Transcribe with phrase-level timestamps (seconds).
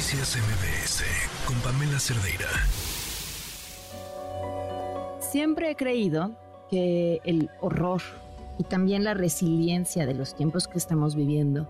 [0.00, 1.04] Noticias MBS
[1.46, 2.48] con Pamela Cerdeira.
[5.20, 6.30] Siempre he creído
[6.70, 8.00] que el horror
[8.56, 11.68] y también la resiliencia de los tiempos que estamos viviendo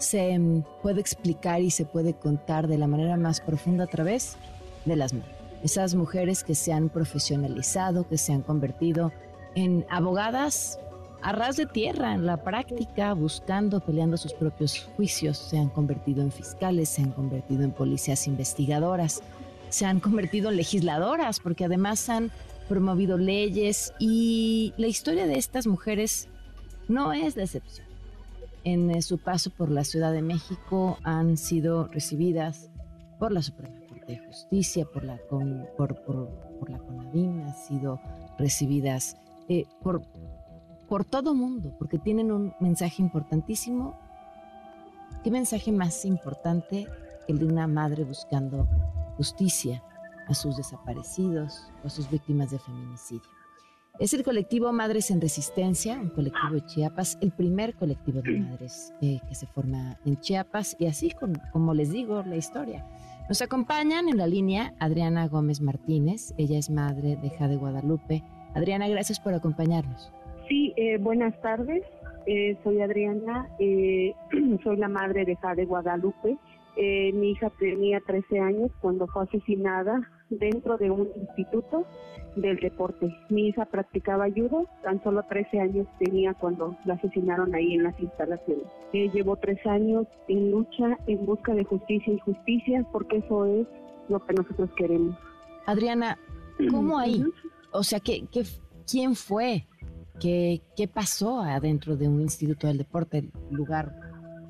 [0.00, 0.36] se
[0.82, 4.36] puede explicar y se puede contar de la manera más profunda a través
[4.84, 5.38] de las mujeres.
[5.62, 9.12] Esas mujeres que se han profesionalizado, que se han convertido
[9.54, 10.80] en abogadas
[11.24, 16.20] a ras de tierra, en la práctica, buscando, peleando sus propios juicios, se han convertido
[16.20, 19.22] en fiscales, se han convertido en policías investigadoras,
[19.70, 22.30] se han convertido en legisladoras, porque además han
[22.68, 26.28] promovido leyes y la historia de estas mujeres
[26.88, 27.86] no es de excepción.
[28.64, 32.68] En eh, su paso por la Ciudad de México han sido recibidas
[33.18, 37.98] por la Suprema Corte de Justicia, por la, por, por, la CONADIM, han sido
[38.38, 39.16] recibidas
[39.48, 40.02] eh, por
[40.88, 43.98] por todo mundo, porque tienen un mensaje importantísimo.
[45.22, 46.86] ¿Qué mensaje más importante
[47.26, 48.68] que el de una madre buscando
[49.16, 49.82] justicia
[50.28, 53.28] a sus desaparecidos o a sus víctimas de feminicidio?
[54.00, 58.92] Es el colectivo Madres en Resistencia, un colectivo de Chiapas, el primer colectivo de madres
[59.00, 61.12] eh, que se forma en Chiapas y así
[61.52, 62.84] como les digo la historia.
[63.28, 68.24] Nos acompañan en la línea Adriana Gómez Martínez, ella es madre de Jade Guadalupe.
[68.54, 70.12] Adriana, gracias por acompañarnos.
[70.48, 71.82] Sí, eh, buenas tardes.
[72.26, 74.14] Eh, soy Adriana, eh,
[74.64, 76.36] soy la madre de Jade Guadalupe.
[76.76, 81.86] mi hija tenía 13 años cuando fue asesinada dentro de un instituto
[82.36, 83.14] del deporte.
[83.28, 87.98] Mi hija practicaba judo, tan solo 13 años tenía cuando la asesinaron ahí en las
[88.00, 88.66] instalaciones.
[88.92, 93.66] llevó tres años en lucha en busca de justicia y justicia porque eso es
[94.08, 95.16] lo que nosotros queremos.
[95.66, 96.18] Adriana,
[96.70, 97.24] ¿cómo ahí?
[97.70, 98.42] O sea, ¿qué, qué,
[98.90, 99.66] ¿quién fue?
[100.20, 103.18] ¿Qué, ¿Qué pasó adentro de un instituto del deporte?
[103.18, 103.92] El lugar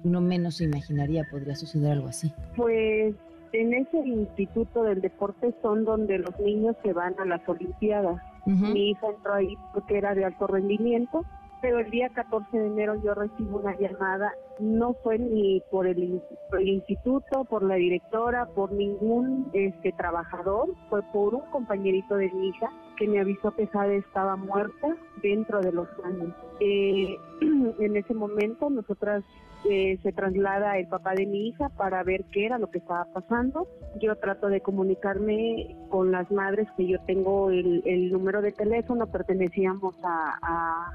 [0.05, 2.33] no menos se imaginaría podría suceder algo así.
[2.57, 3.15] Pues
[3.53, 8.21] en ese instituto del deporte son donde los niños se van a las Olimpiadas.
[8.47, 11.25] Mi hija entró ahí porque era de alto rendimiento
[11.65, 16.21] pero el día 14 de enero yo recibo una llamada, no fue ni por el,
[16.61, 22.69] instituto, por la directora, por ningún este trabajador, fue por un compañerito de mi hija
[22.99, 26.35] que me avisó que Jade estaba muerta dentro de los años.
[26.61, 29.25] Eh, en ese momento nosotras
[29.67, 33.07] eh, se traslada el papá de mi hija para ver qué era lo que estaba
[33.07, 33.67] pasando.
[33.99, 39.95] Yo trato de comunicarme con las madres que yo tengo el, número de teléfono, pertenecíamos
[40.05, 40.91] a,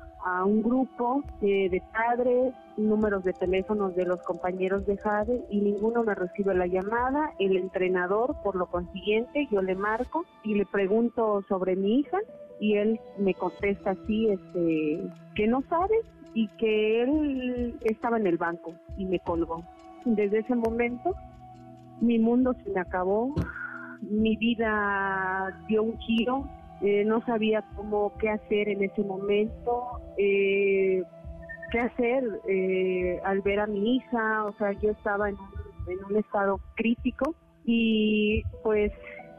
[0.45, 6.03] un grupo eh, de padres, números de teléfonos de los compañeros de Jade y ninguno
[6.03, 7.33] me recibe la llamada.
[7.39, 12.17] El entrenador, por lo consiguiente, yo le marco y le pregunto sobre mi hija
[12.59, 15.01] y él me contesta así, este,
[15.35, 15.95] que no sabe
[16.33, 19.63] y que él estaba en el banco y me colgó.
[20.05, 21.15] Desde ese momento
[22.01, 23.33] mi mundo se me acabó,
[24.01, 26.47] mi vida dio un giro,
[26.81, 31.03] eh, no sabía cómo qué hacer en ese momento, eh,
[31.71, 35.35] qué hacer eh, al ver a mi hija, o sea, yo estaba en
[36.09, 37.35] un, estado crítico
[37.65, 38.91] y pues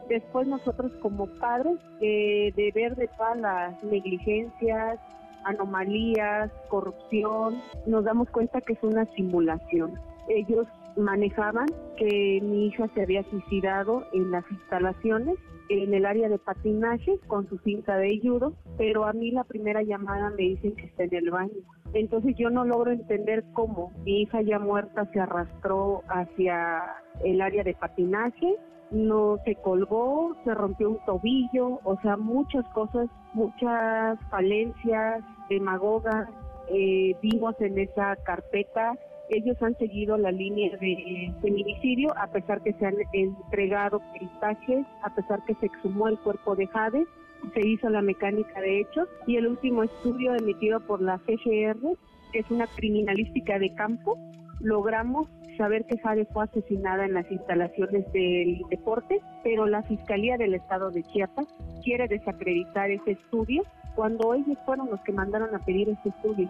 [0.08, 4.98] después nosotros como padres de ver de todas las negligencias,
[5.44, 9.94] anomalías, corrupción, nos damos cuenta que es una simulación.
[10.28, 10.66] Ellos
[11.00, 11.66] manejaban
[11.96, 15.36] que mi hija se había suicidado en las instalaciones
[15.68, 19.82] en el área de patinaje con su cinta de judo, pero a mí la primera
[19.82, 21.60] llamada me dicen que está en el baño.
[21.92, 26.82] Entonces yo no logro entender cómo mi hija ya muerta se arrastró hacia
[27.24, 28.56] el área de patinaje
[28.90, 36.28] no se colgó, se rompió un tobillo, o sea, muchas cosas, muchas falencias, demagogas,
[36.68, 38.96] eh, vimos en esa carpeta.
[39.30, 45.14] Ellos han seguido la línea de feminicidio, a pesar que se han entregado peritajes, a
[45.14, 47.06] pesar que se exhumó el cuerpo de Jade,
[47.54, 51.96] se hizo la mecánica de hechos y el último estudio emitido por la CGR,
[52.32, 54.18] que es una criminalística de campo,
[54.58, 60.54] logramos saber que Jade fue asesinada en las instalaciones del deporte, pero la Fiscalía del
[60.54, 61.46] Estado de Chiapas
[61.84, 63.62] quiere desacreditar ese estudio
[64.00, 66.48] cuando ellos fueron los que mandaron a pedir ese estudio.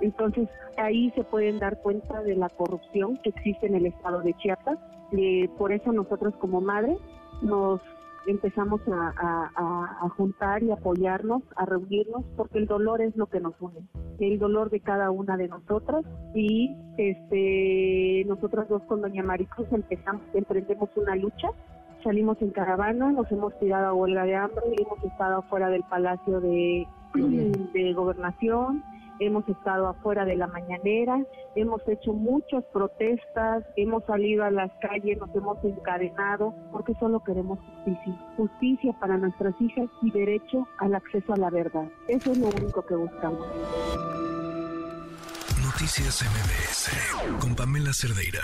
[0.00, 4.34] Entonces ahí se pueden dar cuenta de la corrupción que existe en el Estado de
[4.38, 4.76] Chiapas.
[5.12, 6.96] Eh, por eso nosotros como madre
[7.42, 7.80] nos
[8.26, 13.86] empezamos a, juntar y apoyarnos, a reunirnos, porque el dolor es lo que nos une,
[14.18, 16.04] el dolor de cada una de nosotras
[16.34, 21.50] y este nosotras dos con Doña Maricruz empezamos, emprendemos una lucha,
[22.02, 26.40] salimos en caravana, nos hemos tirado a huelga de hambre, hemos estado fuera del Palacio
[26.40, 28.82] de, de Gobernación,
[29.20, 31.22] hemos estado afuera de la mañanera,
[31.54, 37.58] hemos hecho muchas protestas, hemos salido a las calles, nos hemos encadenado, porque solo queremos
[37.58, 38.18] justicia.
[38.36, 41.86] Justicia para nuestras hijas y derecho al acceso a la verdad.
[42.08, 43.46] Eso es lo único que buscamos.
[45.62, 48.42] Noticias MBS con Pamela Cerdeira.